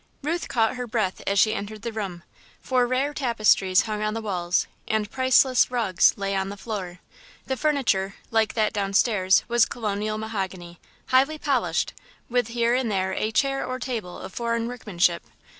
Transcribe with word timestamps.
Ruth 0.23 0.47
caught 0.47 0.77
her 0.77 0.87
breath 0.87 1.21
as 1.27 1.37
she 1.37 1.53
entered 1.53 1.83
the 1.83 1.93
room, 1.93 2.23
for 2.59 2.87
rare 2.87 3.13
tapestries 3.13 3.81
hung 3.83 4.01
on 4.01 4.15
the 4.15 4.19
walls 4.21 4.65
and 4.87 5.11
priceless 5.11 5.69
rugs 5.69 6.17
lay 6.17 6.35
on 6.35 6.49
the 6.49 6.57
floor. 6.57 6.97
The 7.45 7.55
furniture, 7.55 8.15
like 8.31 8.55
that 8.55 8.73
downstairs, 8.73 9.43
was 9.47 9.65
colonial 9.65 10.17
mahogany, 10.17 10.79
highly 11.09 11.37
polished, 11.37 11.93
with 12.29 12.47
here 12.47 12.73
and 12.73 12.89
there 12.91 13.13
a 13.13 13.31
chair 13.31 13.63
or 13.63 13.77
table 13.77 14.17
of 14.17 14.33
foreign 14.33 14.67
workmanship. 14.67 15.21